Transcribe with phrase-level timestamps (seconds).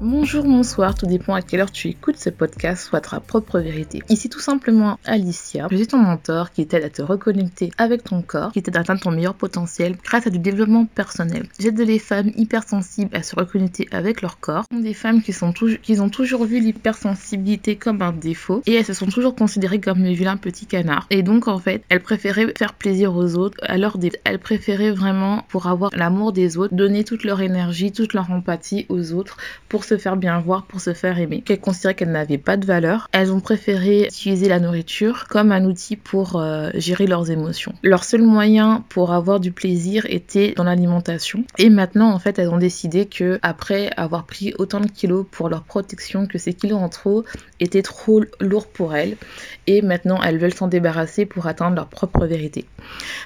[0.00, 4.00] Bonjour, bonsoir, tout dépend à quelle heure tu écoutes ce podcast, soit ta propre vérité.
[4.08, 8.22] Ici tout simplement Alicia, je suis ton mentor qui t'aide à te reconnecter avec ton
[8.22, 11.48] corps, qui t'aide à atteindre ton meilleur potentiel grâce à du développement personnel.
[11.58, 15.52] J'aide les femmes hypersensibles à se reconnecter avec leur corps, des femmes qui, sont
[15.98, 20.10] ont toujours vu l'hypersensibilité comme un défaut et elles se sont toujours considérées comme le
[20.10, 21.08] vilain petit canard.
[21.10, 25.66] Et donc en fait, elles préféraient faire plaisir aux autres, alors elles préféraient vraiment pour
[25.66, 29.98] avoir l'amour des autres, donner toute leur énergie, toute leur empathie aux autres pour se
[29.98, 31.42] faire bien voir, pour se faire aimer.
[31.42, 35.64] Qu'elles considéraient qu'elles n'avaient pas de valeur, elles ont préféré utiliser la nourriture comme un
[35.64, 37.72] outil pour euh, gérer leurs émotions.
[37.82, 41.44] Leur seul moyen pour avoir du plaisir était dans l'alimentation.
[41.58, 45.48] Et maintenant, en fait, elles ont décidé que après avoir pris autant de kilos pour
[45.48, 47.24] leur protection, que ces kilos en trop
[47.60, 49.16] étaient trop lourds pour elles.
[49.66, 52.66] Et maintenant, elles veulent s'en débarrasser pour atteindre leur propre vérité.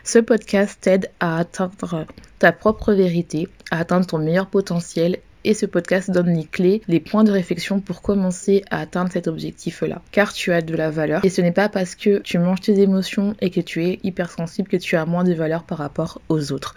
[0.04, 2.06] Ce podcast t'aide à atteindre
[2.38, 7.00] ta propre vérité, à atteindre ton meilleur potentiel et ce podcast donne les clés, les
[7.00, 10.02] points de réflexion pour commencer à atteindre cet objectif-là.
[10.10, 12.80] Car tu as de la valeur et ce n'est pas parce que tu manges tes
[12.80, 16.52] émotions et que tu es hypersensible que tu as moins de valeur par rapport aux
[16.52, 16.74] autres.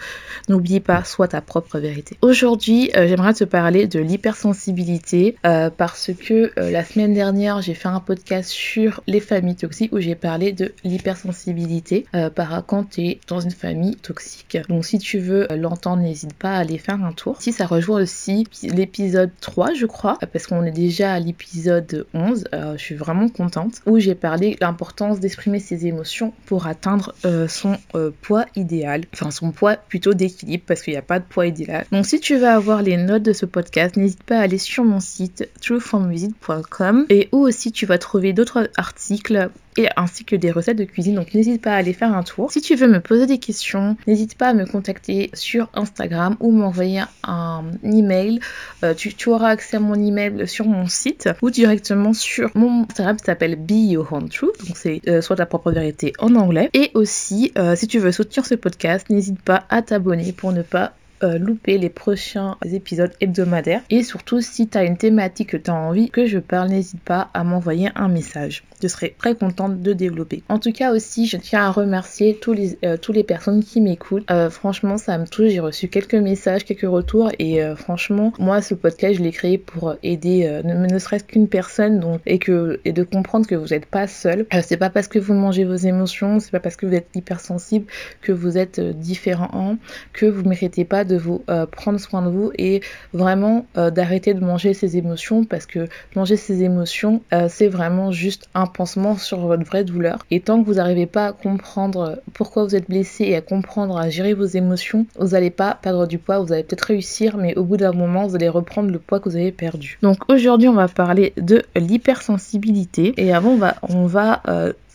[0.49, 2.17] N'oublie pas, sois ta propre vérité.
[2.21, 7.73] Aujourd'hui, euh, j'aimerais te parler de l'hypersensibilité euh, parce que euh, la semaine dernière, j'ai
[7.73, 12.05] fait un podcast sur les familles toxiques où j'ai parlé de l'hypersensibilité
[12.35, 14.57] par quand tu es dans une famille toxique.
[14.69, 17.41] Donc si tu veux l'entendre, n'hésite pas à aller faire un tour.
[17.41, 22.45] Si ça rejoint aussi l'épisode 3, je crois, parce qu'on est déjà à l'épisode 11.
[22.53, 23.81] Euh, je suis vraiment contente.
[23.85, 29.03] Où j'ai parlé l'importance d'exprimer ses émotions pour atteindre euh, son euh, poids idéal.
[29.13, 31.85] Enfin, son poids plutôt d'équilibre, parce qu'il n'y a pas de poids idéal.
[31.91, 34.83] Donc, si tu veux avoir les notes de ce podcast, n'hésite pas à aller sur
[34.83, 40.51] mon site trueformmusic.com et où aussi tu vas trouver d'autres articles et ainsi que des
[40.51, 41.15] recettes de cuisine.
[41.15, 42.51] Donc n'hésite pas à aller faire un tour.
[42.51, 46.51] Si tu veux me poser des questions, n'hésite pas à me contacter sur Instagram ou
[46.51, 48.39] m'envoyer un email.
[48.83, 53.17] Euh, tu, auras accès à mon email sur mon site ou directement sur mon Instagram
[53.17, 54.65] qui s'appelle Be Your Own Truth.
[54.65, 56.69] Donc c'est euh, soit ta propre vérité en anglais.
[56.73, 60.61] Et aussi, euh, si tu veux soutenir ce podcast, n'hésite pas à t'abonner pour ne
[60.61, 60.93] pas
[61.23, 63.81] euh, louper les prochains épisodes hebdomadaires.
[63.89, 66.99] Et surtout, si tu as une thématique que tu as envie que je parle, n'hésite
[66.99, 68.65] pas à m'envoyer un message.
[68.83, 70.43] Je serai très contente de développer.
[70.49, 74.29] En tout cas aussi, je tiens à remercier tous les, euh, les personnes qui m'écoutent.
[74.29, 75.51] Euh, franchement, ça me touche.
[75.51, 77.31] J'ai reçu quelques messages, quelques retours.
[77.39, 82.19] Et franchement, moi, ce podcast, je l'ai créé pour aider ne, serait-ce qu'une personne donc,
[82.25, 84.45] et, que, et de comprendre que vous n'êtes pas seul.
[84.63, 87.85] c'est pas parce que vous mangez vos émotions, c'est pas parce que vous êtes hypersensible
[88.21, 89.77] que vous êtes différent,
[90.11, 92.81] que vous méritez pas de vous euh, prendre soin de vous et
[93.13, 98.11] vraiment euh, d'arrêter de manger ses émotions parce que manger ses émotions euh, c'est vraiment
[98.11, 100.25] juste un pansement sur votre vraie douleur.
[100.31, 103.97] Et tant que vous n'arrivez pas à comprendre pourquoi vous êtes blessé et à comprendre
[103.97, 107.55] à gérer vos émotions vous n'allez pas perdre du poids vous allez peut-être réussir mais
[107.57, 109.97] au bout d'un moment vous allez reprendre le poids que vous avez perdu.
[110.01, 113.13] Donc aujourd'hui on va parler de l'hypersensibilité.
[113.17, 113.57] Et avant
[113.89, 114.41] on on va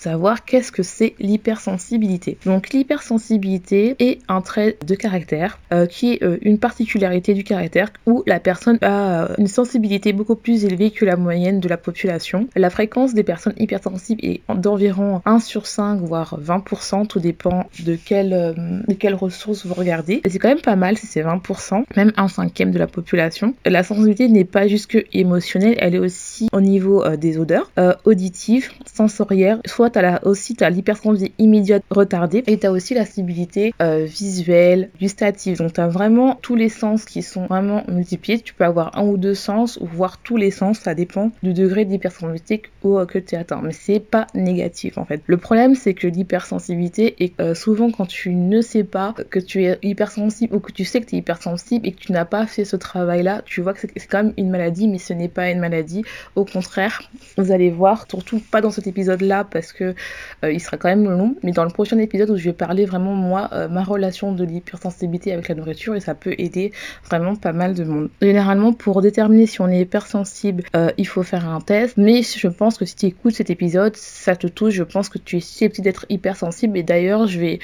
[0.00, 2.38] savoir qu'est-ce que c'est l'hypersensibilité.
[2.46, 7.92] Donc l'hypersensibilité est un trait de caractère euh, qui est euh, une particularité du caractère
[8.06, 11.76] où la personne a euh, une sensibilité beaucoup plus élevée que la moyenne de la
[11.76, 12.48] population.
[12.56, 17.94] La fréquence des personnes hypersensibles est d'environ 1 sur 5 voire 20%, tout dépend de
[17.94, 18.54] quelle,
[18.88, 20.22] de quelles ressources vous regardez.
[20.26, 23.54] C'est quand même pas mal si c'est 20%, même un cinquième de la population.
[23.66, 27.70] La sensibilité n'est pas juste que émotionnelle, elle est aussi au niveau des odeurs,
[28.04, 33.74] auditives, sensorielles, soit tu as aussi l'hypersensibilité immédiate retardée et tu as aussi la sensibilité
[33.80, 35.58] euh, visuelle, gustative.
[35.58, 38.40] Donc tu as vraiment tous les sens qui sont vraiment multipliés.
[38.40, 41.52] Tu peux avoir un ou deux sens ou voir tous les sens, ça dépend du
[41.52, 43.60] degré d'hypersensibilité que tu atteins.
[43.62, 45.22] Mais c'est pas négatif en fait.
[45.26, 49.64] Le problème c'est que l'hypersensibilité est euh, souvent quand tu ne sais pas que tu
[49.64, 52.46] es hypersensible ou que tu sais que tu es hypersensible et que tu n'as pas
[52.46, 55.28] fait ce travail là, tu vois que c'est quand même une maladie mais ce n'est
[55.28, 56.02] pas une maladie.
[56.36, 57.02] Au contraire,
[57.36, 60.88] vous allez voir, surtout pas dans cet épisode là parce que euh, il sera quand
[60.88, 61.36] même long.
[61.42, 64.44] Mais dans le prochain épisode où je vais parler vraiment moi euh, ma relation de
[64.44, 66.72] l'hypersensibilité avec la nourriture et ça peut aider
[67.04, 68.10] vraiment pas mal de monde.
[68.22, 71.96] Généralement pour déterminer si on est hypersensible, euh, il faut faire un test.
[71.96, 74.74] Mais je pense que si tu écoutes cet épisode, ça te touche.
[74.74, 76.76] Je pense que tu es susceptible d'être hypersensible.
[76.78, 77.58] Et d'ailleurs, je vais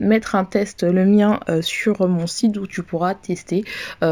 [0.00, 3.64] mettre un test, le mien, sur mon site où tu pourras tester.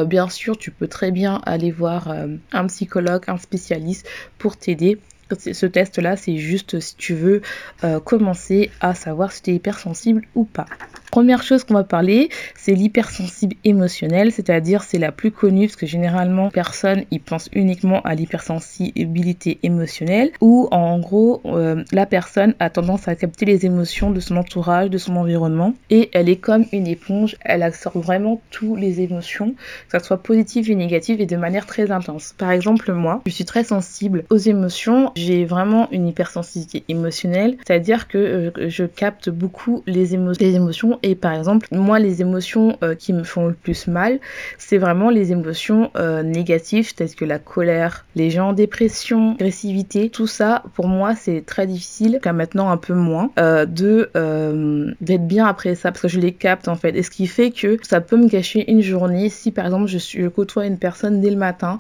[0.07, 2.15] bien sûr, tu peux très bien aller voir
[2.53, 4.09] un psychologue, un spécialiste
[4.39, 4.99] pour t'aider
[5.37, 7.43] ce test-là, c'est juste si tu veux
[7.85, 10.67] euh, commencer à savoir si tu es hypersensible ou pas.
[11.11, 15.87] Première chose qu'on va parler, c'est l'hypersensible émotionnel, c'est-à-dire c'est la plus connue parce que
[15.87, 22.69] généralement personne y pense uniquement à l'hypersensibilité émotionnelle où en gros euh, la personne a
[22.69, 26.67] tendance à capter les émotions de son entourage, de son environnement et elle est comme
[26.73, 29.55] une éponge, elle absorbe vraiment toutes les émotions,
[29.89, 32.35] que ce soit positives et négatives et de manière très intense.
[32.37, 38.09] Par exemple moi, je suis très sensible aux émotions, j'ai vraiment une hypersensibilité émotionnelle, c'est-à-dire
[38.09, 42.95] que euh, je capte beaucoup les, les émotions et par exemple moi les émotions euh,
[42.95, 44.21] qui me font le plus mal,
[44.59, 50.11] c'est vraiment les émotions euh, négatives telles que la colère, les gens en dépression, l'agressivité,
[50.11, 54.11] tout ça pour moi c'est très difficile, qu'à maintenant un peu moins, euh, de
[55.01, 56.97] d'être bien après ça parce que je les capte en fait.
[56.97, 59.99] Et ce qui fait que ça peut me gâcher une journée si par exemple je,
[59.99, 61.79] suis, je côtoie une personne dès le matin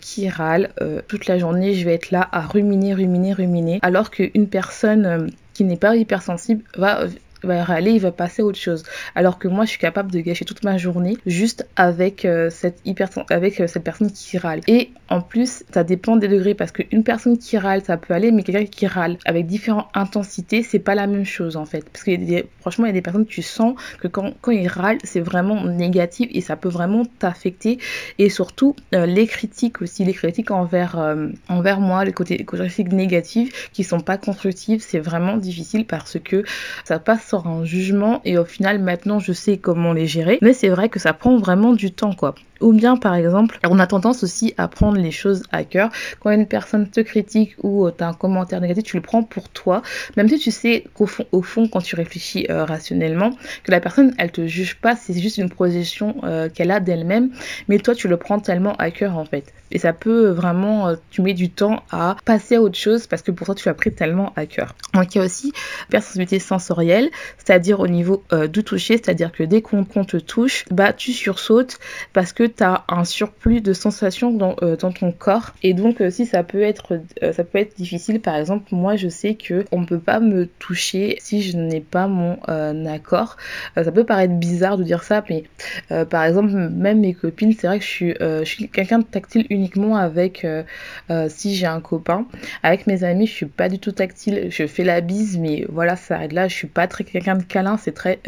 [0.00, 0.70] qui râle
[1.08, 5.64] toute la journée, je vais être là à ruminer, ruminer, ruminer, alors qu'une personne qui
[5.64, 7.06] n'est pas hypersensible va
[7.42, 8.82] va râler, il va passer à autre chose.
[9.14, 12.80] Alors que moi, je suis capable de gâcher toute ma journée juste avec euh, cette
[12.84, 14.60] hyper avec euh, cette personne qui râle.
[14.66, 18.30] Et en plus, ça dépend des degrés parce qu'une personne qui râle, ça peut aller,
[18.30, 21.88] mais quelqu'un qui râle avec différentes intensités, c'est pas la même chose en fait.
[21.90, 22.12] Parce que
[22.60, 25.64] franchement, il y a des personnes tu sens que quand, quand ils râlent, c'est vraiment
[25.64, 27.78] négatif et ça peut vraiment t'affecter.
[28.18, 31.16] Et surtout, euh, les critiques aussi, les critiques envers,
[31.48, 36.44] envers moi, les côtés critiques négatifs qui sont pas constructives, c'est vraiment difficile parce que
[36.84, 40.38] ça passe sort un jugement et au final maintenant je sais comment les gérer.
[40.40, 42.34] Mais c'est vrai que ça prend vraiment du temps quoi.
[42.60, 45.90] Ou bien par exemple, on a tendance aussi à prendre les choses à cœur.
[46.20, 49.22] Quand une personne te critique ou euh, tu as un commentaire négatif, tu le prends
[49.22, 49.82] pour toi.
[50.16, 53.30] Même si tu sais qu'au fond, au fond quand tu réfléchis euh, rationnellement,
[53.62, 57.30] que la personne, elle te juge pas, c'est juste une projection euh, qu'elle a d'elle-même.
[57.68, 59.52] Mais toi, tu le prends tellement à cœur en fait.
[59.70, 63.30] Et ça peut vraiment, tu mets du temps à passer à autre chose parce que
[63.30, 64.74] pour toi, tu as pris tellement à cœur.
[64.94, 65.52] Donc il y a aussi
[65.90, 71.12] personnalité sensorielle, c'est-à-dire au niveau du toucher, c'est-à-dire que dès qu'on te touche, bah tu
[71.12, 71.78] sursautes
[72.14, 75.54] parce que tu as un surplus de sensations dans, euh, dans ton corps.
[75.62, 78.96] Et donc, euh, si ça peut être, euh, ça peut être difficile, par exemple, moi
[78.96, 82.38] je sais que on peut pas me toucher si je n'ai pas mon
[82.86, 83.36] accord.
[83.74, 85.44] ça peut paraître bizarre de dire ça, mais
[86.06, 89.46] par exemple, même mes copines, c'est vrai que je suis, je suis quelqu'un de tactile
[89.50, 90.46] uniquement avec
[91.28, 92.26] si j'ai un copain.
[92.62, 94.48] Avec mes amis, je suis pas du tout tactile.
[94.50, 96.48] Je fais la bise, mais voilà, ça arrête là.
[96.48, 97.76] Je suis pas très quelqu'un de câlin.
[97.76, 98.20] C'est très,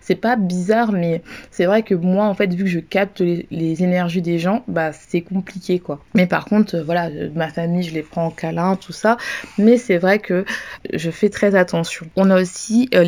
[0.00, 3.46] c'est pas bizarre, mais c'est vrai que moi, en fait, vu que je capte les,
[3.50, 6.00] les énergies des gens, bah c'est compliqué quoi.
[6.14, 9.16] Mais par contre, euh, voilà, ma famille, je les prends en câlin, tout ça.
[9.58, 10.44] Mais c'est vrai que
[10.92, 12.06] je fais très attention.
[12.16, 13.04] On a aussi euh,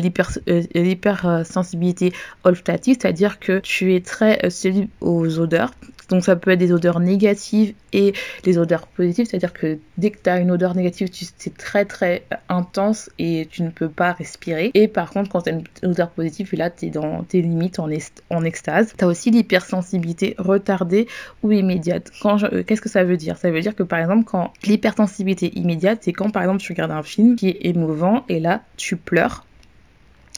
[0.49, 2.13] euh, l'hypersensibilité
[2.43, 5.73] olfactive, c'est-à-dire que tu es très sensible aux odeurs.
[6.09, 8.13] Donc ça peut être des odeurs négatives et
[8.45, 12.23] les odeurs positives, c'est-à-dire que dès que tu as une odeur négative, c'est très très
[12.49, 14.71] intense et tu ne peux pas respirer.
[14.73, 17.79] Et par contre, quand tu as une odeur positive, là, tu es dans tes limites
[17.79, 17.87] en,
[18.29, 18.93] en extase.
[18.97, 21.07] Tu as aussi l'hypersensibilité retardée
[21.41, 22.11] ou immédiate.
[22.25, 23.37] Euh, Qu'est-ce que ça veut dire?
[23.37, 26.91] Ça veut dire que par exemple, quand l'hypersensibilité immédiate, c'est quand par exemple tu regardes
[26.91, 29.45] un film qui est émouvant et là, tu pleures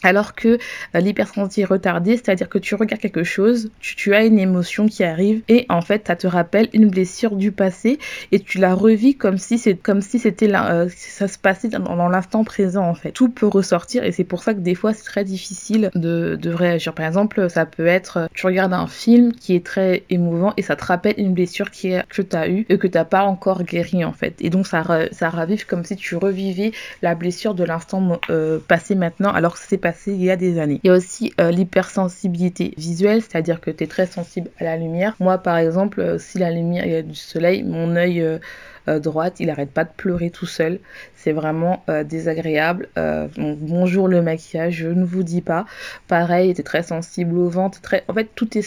[0.02, 0.58] alors que
[0.94, 5.42] euh, l'hypersensibilité retardée, c'est-à-dire que tu regardes quelque chose, tu, as une émotion qui arrive
[5.48, 7.98] et en fait ça te rappelle une blessure du passé
[8.32, 12.08] et tu la revis comme si c'est comme si c'était euh, ça se passait dans,
[12.08, 13.12] l'instant présent en fait.
[13.12, 16.94] Tout peut ressortir et c'est pour ça que des fois c'est très difficile de, réagir.
[16.94, 20.76] Par exemple, ça peut être tu regardes un film qui est très émouvant et ça
[20.76, 23.64] te rappelle une blessure qui que tu as eue et que tu n'as pas encore
[23.64, 24.36] guéri en fait.
[24.40, 26.72] Et donc ça, ça ravive comme si tu revivais
[27.02, 30.80] la blessure de l'instant euh, passé maintenant alors que c'est il y a des années.
[30.84, 34.76] Il y a aussi euh, l'hypersensibilité visuelle, c'est-à-dire que tu es très sensible à la
[34.76, 35.16] lumière.
[35.20, 38.38] Moi, par exemple, euh, si la lumière, il y a du soleil, mon œil euh,
[38.86, 40.78] droite, il arrête pas de pleurer tout seul.
[41.14, 42.88] C'est vraiment désagréable.
[43.36, 45.66] bonjour le maquillage, je ne vous dis pas.
[46.08, 47.80] Pareil, tu es très sensible au ventre.
[47.80, 48.04] Très...
[48.08, 48.62] En fait, tout est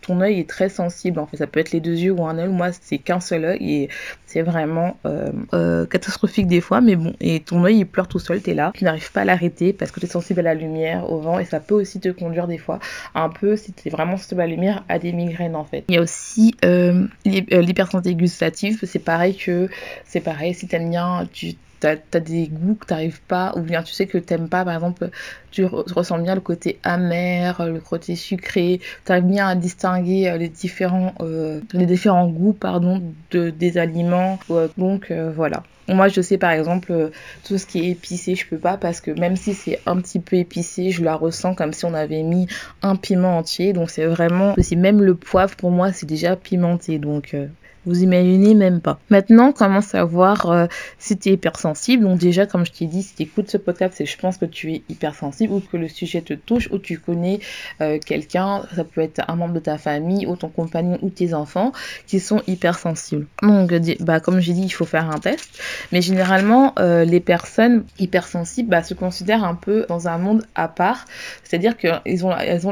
[0.00, 1.18] ton œil est très sensible.
[1.18, 2.48] En fait, ça peut être les deux yeux ou un œil.
[2.48, 3.88] Moi, c'est qu'un seul œil et
[4.34, 8.18] c'est vraiment euh, euh, catastrophique des fois, mais bon, et ton œil il pleure tout
[8.18, 10.54] seul, t'es là, tu n'arrives pas à l'arrêter parce que tu es sensible à la
[10.54, 12.80] lumière, au vent, et ça peut aussi te conduire des fois
[13.14, 15.84] un peu, si tu es vraiment sensible à la lumière, à des migraines en fait.
[15.88, 19.52] Il y a aussi euh, l'hypersensibilité gustative, c'est pareil que,
[20.04, 23.82] c'est pareil, si t'aimes bien, tu t'as as des goûts que t'arrives pas, ou bien
[23.82, 25.10] tu sais que t'aimes pas, par exemple,
[25.50, 30.38] tu ressens bien le côté amer, le côté sucré, tu arrives bien à distinguer euh,
[30.38, 34.38] les différents, euh, les différents goûts pardon, de, des aliments.
[34.78, 35.62] Donc euh, voilà.
[35.86, 37.10] Moi, je sais par exemple,
[37.44, 40.20] tout ce qui est épicé, je peux pas parce que même si c'est un petit
[40.20, 42.46] peu épicé, je la ressens comme si on avait mis
[42.80, 43.74] un piment entier.
[43.74, 44.54] Donc, c'est vraiment.
[44.74, 46.98] Même le poivre, pour moi, c'est déjà pimenté.
[46.98, 47.36] Donc,
[47.86, 48.98] Vous imaginez même pas.
[49.10, 50.66] Maintenant, comment savoir euh,
[50.98, 53.94] si tu es hypersensible Donc déjà, comme je t'ai dit, si tu écoutes ce podcast,
[53.96, 56.98] c'est je pense que tu es hypersensible ou que le sujet te touche ou tu
[56.98, 57.40] connais
[57.80, 61.34] euh, quelqu'un, ça peut être un membre de ta famille ou ton compagnon ou tes
[61.34, 61.72] enfants
[62.06, 63.26] qui sont hypersensibles.
[63.42, 65.60] Donc, bah, comme j'ai dit, il faut faire un test.
[65.92, 70.68] Mais généralement, euh, les personnes hypersensibles bah, se considèrent un peu dans un monde à
[70.68, 71.04] part.
[71.42, 72.64] C'est-à-dire qu'elles ont, elles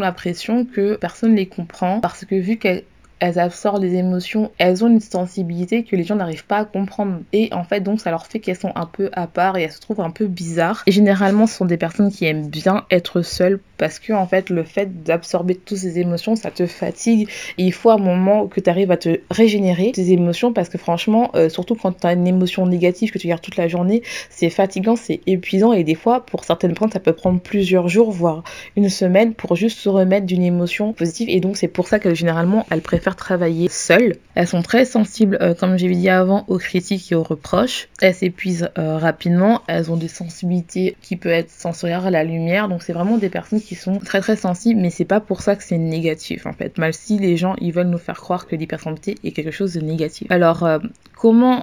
[0.73, 2.85] que personne ne les comprend parce que vu qu'elles
[3.23, 7.21] elles absorbent les émotions, elles ont une sensibilité que les gens n'arrivent pas à comprendre.
[7.33, 9.71] Et en fait, donc, ça leur fait qu'elles sont un peu à part et elles
[9.71, 10.83] se trouvent un peu bizarres.
[10.89, 14.51] Et généralement, ce sont des personnes qui aiment bien être seules parce que, en fait,
[14.51, 17.29] le fait d'absorber toutes ces émotions, ça te fatigue.
[17.59, 21.31] Il faut un moment que tu arrives à te régénérer tes émotions parce que, franchement,
[21.37, 24.51] euh, surtout quand tu as une émotion négative que tu gardes toute la journée, c'est
[24.51, 25.73] fatigant, c'est épuisant.
[25.73, 28.43] Et des fois, pour certaines personnes, ça peut prendre plusieurs jours, voire
[28.75, 31.29] une semaine pour juste se remettre d'une émotion positive.
[31.31, 34.17] Et donc, c'est pour ça que généralement, elles préfèrent travailler seules.
[34.35, 37.89] Elles sont très sensibles, euh, comme j'ai dit avant, aux critiques et aux reproches.
[38.01, 39.63] Elles s'épuisent euh, rapidement.
[39.67, 42.69] Elles ont des sensibilités qui peuvent être sensorielles à la lumière.
[42.69, 45.57] Donc c'est vraiment des personnes qui sont très très sensibles, mais c'est pas pour ça
[45.57, 46.79] que c'est négatif en fait.
[46.79, 49.81] Mal si les gens ils veulent nous faire croire que l'hypersensibilité est quelque chose de
[49.81, 50.31] négatif.
[50.31, 50.79] Alors euh,
[51.23, 51.63] comment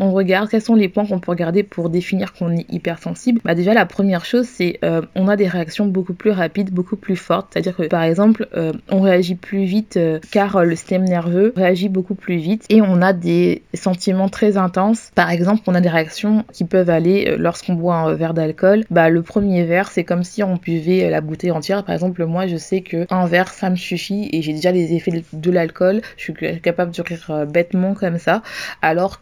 [0.00, 3.54] on, regarde Quels sont les points qu'on peut regarder pour définir qu'on est hypersensible Bah
[3.54, 4.80] déjà la première chose c'est
[5.14, 7.48] on a des réactions beaucoup plus rapides, beaucoup plus fortes.
[7.52, 8.48] C'est-à-dire que par exemple
[8.90, 9.98] on réagit plus vite
[10.32, 15.10] car le système nerveux réagit beaucoup plus vite et on a des sentiments très intenses.
[15.14, 18.84] Par exemple, on a des réactions qui peuvent aller euh, lorsqu'on boit un verre d'alcool.
[18.90, 21.84] Bah, le premier verre, c'est comme si on buvait euh, la bouteille entière.
[21.84, 24.94] Par exemple, moi, je sais que un verre, ça me suffit et j'ai déjà les
[24.94, 26.00] effets de l'alcool.
[26.16, 28.42] Je suis capable de rire euh, bêtement comme ça,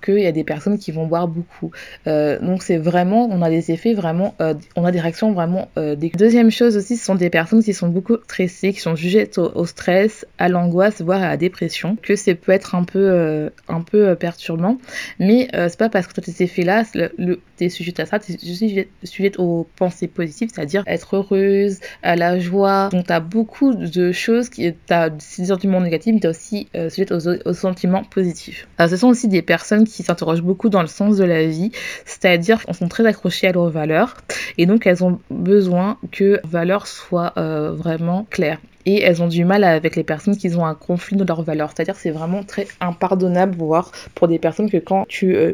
[0.01, 1.71] qu'il y a des personnes qui vont boire beaucoup.
[2.07, 4.35] donc, c'est vraiment, on a des effets vraiment,
[4.77, 5.69] on a des réactions vraiment.
[5.77, 6.11] des...
[6.11, 9.67] Deuxième chose aussi, ce sont des personnes qui sont beaucoup stressées, qui sont jugées au,
[9.67, 13.81] stress, à l'angoisse, voire à la dépression, que ça peut être un peu, euh, un
[13.81, 14.79] peu euh, perturbant.
[15.19, 18.19] Mais euh, c'est pas parce que tu as ces effets-là, le, es sujet à ça,
[18.19, 22.89] tu es sujet aux pensées positives, c'est-à-dire être heureuse, à la joie.
[22.91, 26.69] Donc tu as beaucoup de choses tu as des sentiments négatifs, mais tu es aussi
[26.91, 28.69] sujet aux, sentiments positifs.
[28.79, 31.73] Alors, ce sont aussi des personnes qui s'interrogent beaucoup dans le sens de la vie,
[32.05, 34.17] c'est-à-dire qu'elles sont très accrochées à leurs valeurs
[34.59, 39.45] et donc elles ont besoin que leurs valeurs soient vraiment claires et elles ont du
[39.45, 41.73] mal avec les personnes qui ont un conflit de leurs valeurs.
[41.75, 45.53] C'est-à-dire c'est vraiment très impardonnable, voire pour des personnes que quand tu, euh,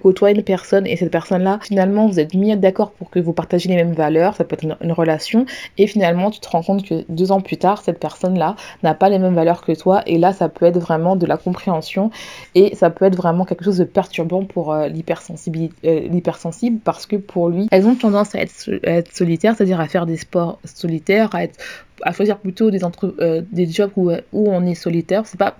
[0.00, 3.68] côtoies une personne et cette personne-là, finalement vous êtes mis d'accord pour que vous partagez
[3.68, 5.44] les mêmes valeurs, ça peut être une, relation,
[5.76, 9.08] et finalement tu te rends compte que deux ans plus tard, cette personne-là n'a pas
[9.08, 12.10] les mêmes valeurs que toi, et là ça peut être vraiment de la compréhension,
[12.54, 17.16] et ça peut être vraiment quelque chose de perturbant pour euh, euh l'hypersensible, parce que
[17.16, 21.44] pour lui, elles ont tendance à être solitaires, c'est-à-dire à faire des sports solitaires, à
[21.44, 21.58] être
[22.02, 25.26] à choisir plutôt des, entre, euh, des jobs où, où on est solitaire.
[25.26, 25.56] C'est pas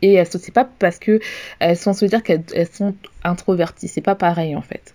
[0.00, 1.18] et c'est pas parce que
[1.58, 3.88] elles sont solitaires qu'elles sont introverties.
[3.88, 4.94] C'est pas pareil en fait.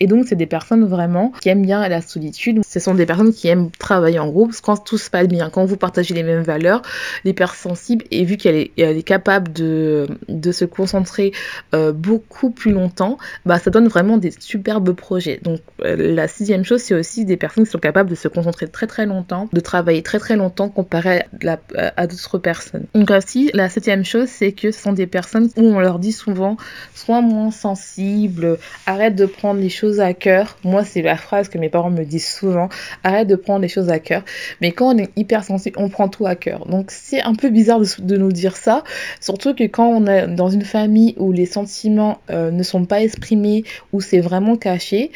[0.00, 2.60] Et donc, c'est des personnes vraiment qui aiment bien la solitude.
[2.68, 4.52] Ce sont des personnes qui aiment travailler en groupe.
[4.62, 6.82] Quand tout se passe bien, quand vous partagez les mêmes valeurs,
[7.24, 11.32] l'hypersensible, et vu qu'elle est, elle capable de, de se concentrer
[11.74, 15.40] euh, beaucoup plus longtemps, bah, ça donne vraiment des superbes projets.
[15.42, 18.68] Donc, euh, la sixième chose, c'est aussi des personnes qui sont capables de se concentrer
[18.68, 21.58] très très longtemps, de travailler très très longtemps comparé à,
[21.96, 22.86] à d'autres personnes.
[22.94, 26.12] Donc, aussi, la septième chose, c'est que ce sont des personnes où on leur dit
[26.12, 26.56] souvent,
[26.94, 30.58] sois moins sensible, arrête de prendre les choses à cœur.
[30.64, 32.68] Moi, c'est la phrase que mes parents me disent souvent.
[33.04, 34.22] Arrête de prendre les choses à cœur.
[34.60, 36.66] Mais quand on est hypersensible, on prend tout à cœur.
[36.66, 38.84] Donc, c'est un peu bizarre de, nous dire ça.
[39.20, 43.02] Surtout que quand on est dans une famille où les sentiments euh, ne sont pas
[43.02, 45.10] exprimés, où c'est vraiment caché,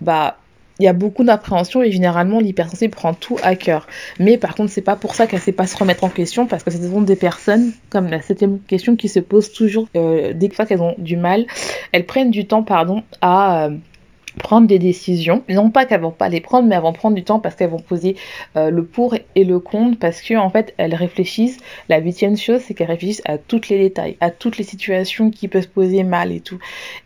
[0.00, 0.38] bah,
[0.78, 3.86] il y a beaucoup d'appréhension et généralement l'hypersensible prend tout à cœur.
[4.18, 6.62] Mais par contre, c'est pas pour ça qu'elle sait pas se remettre en question parce
[6.62, 10.50] que ce sont des personnes, comme la septième question, qui se posent toujours euh, dès
[10.50, 11.46] fois qu'elles ont du mal.
[11.92, 13.76] Elles prennent du temps, pardon, à euh,
[14.38, 15.42] prendre des décisions.
[15.48, 17.70] Non pas qu'elles vont pas les prendre, mais elles vont prendre du temps parce qu'elles
[17.70, 18.16] vont poser
[18.56, 21.58] euh, le pour et le contre, parce que en fait elles réfléchissent.
[21.88, 25.48] La huitième chose, c'est qu'elles réfléchissent à tous les détails, à toutes les situations qui
[25.48, 26.58] peuvent se poser mal et tout.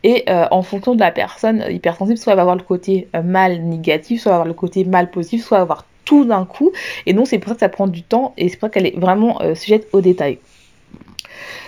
[0.02, 3.22] Et euh, en fonction de la personne hypersensible, soit elle va avoir le côté euh,
[3.22, 6.24] mal négatif, soit elle va avoir le côté mal positif, soit elle va avoir tout
[6.24, 6.72] d'un coup.
[7.06, 8.86] Et donc c'est pour ça que ça prend du temps et c'est pour ça qu'elle
[8.86, 10.38] est vraiment sujette aux détails.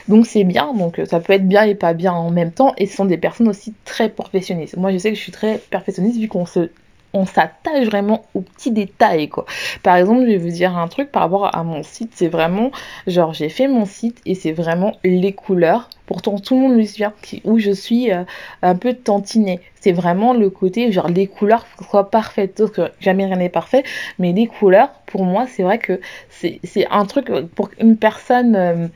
[0.09, 2.75] Donc c'est bien, donc euh, ça peut être bien et pas bien en même temps.
[2.79, 4.77] Et ce sont des personnes aussi très perfectionnistes.
[4.77, 6.71] Moi je sais que je suis très perfectionniste vu qu'on se
[7.15, 9.45] on s'attache vraiment aux petits détails quoi.
[9.83, 12.71] Par exemple, je vais vous dire un truc par rapport à mon site, c'est vraiment
[13.07, 15.89] genre j'ai fait mon site et c'est vraiment les couleurs.
[16.13, 17.05] Pourtant tout le monde me suit
[17.45, 18.25] où je suis euh,
[18.61, 19.61] un peu tantinée.
[19.81, 23.83] C'est vraiment le côté genre les couleurs soient parfaites, sauf que jamais rien n'est parfait,
[24.19, 28.89] mais les couleurs pour moi c'est vrai que c'est un truc pour une personne, euh,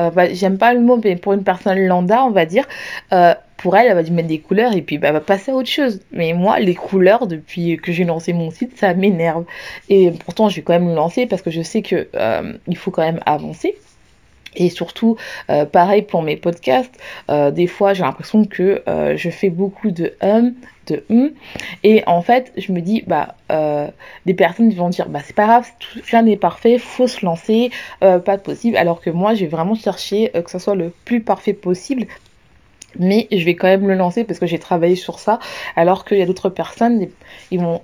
[0.00, 2.66] euh, bah, j'aime pas le mot, mais pour une personne lambda on va dire
[3.56, 5.70] pour elle, elle va mettre des couleurs et puis bah, elle va passer à autre
[5.70, 6.00] chose.
[6.12, 9.44] Mais moi, les couleurs, depuis que j'ai lancé mon site, ça m'énerve.
[9.88, 12.76] Et pourtant, je vais quand même le lancer parce que je sais que euh, il
[12.76, 13.76] faut quand même avancer.
[14.56, 15.16] Et surtout,
[15.50, 16.94] euh, pareil pour mes podcasts,
[17.30, 18.82] euh, des fois j'ai l'impression que
[19.16, 20.54] je fais beaucoup de hum,
[20.86, 21.30] de hum,
[21.82, 23.34] et en fait je me dis, bah,
[24.26, 25.66] des personnes vont dire, bah c'est pas grave,
[26.10, 27.70] rien n'est parfait, faut se lancer,
[28.00, 31.52] pas de possible, alors que moi j'ai vraiment cherché que ce soit le plus parfait
[31.54, 32.06] possible.
[32.98, 35.40] Mais je vais quand même le lancer parce que j'ai travaillé sur ça.
[35.74, 37.08] Alors qu'il y a d'autres personnes
[37.50, 37.80] ils vont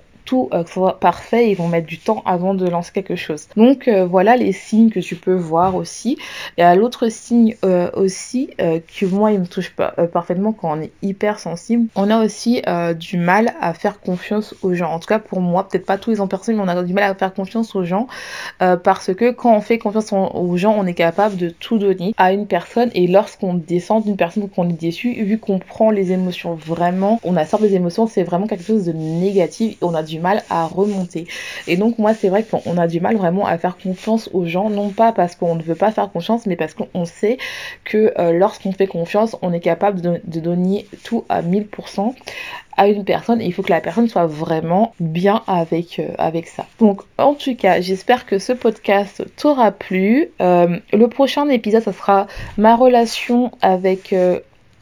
[0.53, 3.47] euh, soit parfait, ils vont mettre du temps avant de lancer quelque chose.
[3.55, 6.17] Donc euh, voilà les signes que tu peux voir aussi.
[6.57, 10.81] Et à l'autre signe euh, aussi que moi il me touche pas parfaitement quand on
[10.81, 12.61] est hyper sensible, on a aussi
[12.97, 14.91] du mal à faire confiance aux gens.
[14.91, 16.93] En tout cas pour moi, peut-être pas tous les en personne, mais on a du
[16.93, 18.07] mal à faire confiance aux gens
[18.59, 22.33] parce que quand on fait confiance aux gens, on est capable de tout donner à
[22.33, 26.55] une personne et lorsqu'on descend d'une personne qu'on est déçu, vu qu'on prend les émotions
[26.55, 29.77] vraiment, on absorbe les émotions, c'est vraiment quelque chose de négatif.
[29.81, 31.27] On a du mal à remonter.
[31.67, 34.69] Et donc moi c'est vrai qu'on a du mal vraiment à faire confiance aux gens,
[34.69, 37.37] non pas parce qu'on ne veut pas faire confiance, mais parce qu'on sait
[37.83, 42.13] que euh, lorsqu'on fait confiance, on est capable de, donner tout à 1000%
[42.77, 46.65] à une personne il faut que la personne soit vraiment bien avec, euh, avec ça.
[46.79, 50.29] Donc en tout cas, j'espère que ce podcast t'aura plu.
[50.41, 54.15] Euh, le prochain épisode, ça sera ma relation avec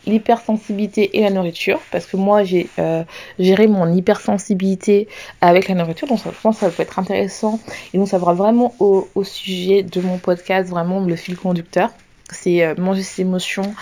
[0.05, 3.03] l'hypersensibilité et la nourriture parce que moi j'ai euh,
[3.37, 5.07] géré mon hypersensibilité
[5.41, 7.59] avec la nourriture donc je pense que ça peut être intéressant
[7.93, 11.89] et donc ça va vraiment au, sujet de mon podcast vraiment le fil conducteur
[12.31, 13.73] c'est euh, manger ses émotions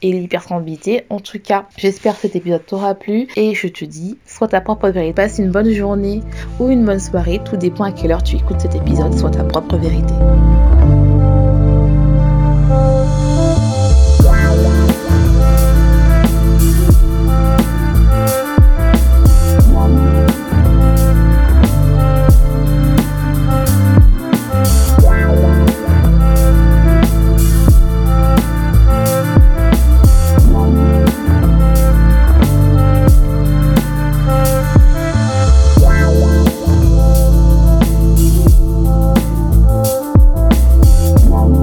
[0.00, 1.04] et l'hypersensibilité.
[1.10, 4.60] En tout cas, j'espère que cet épisode t'aura plu et je te dis, sois ta
[4.60, 5.14] propre vérité.
[5.14, 6.22] Passe une bonne journée
[6.60, 9.44] ou une bonne soirée, tout dépend à quelle heure tu écoutes cet épisode, soit ta
[9.44, 10.14] propre vérité.